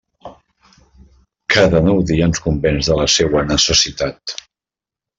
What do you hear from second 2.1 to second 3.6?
dia ens convenç de la seua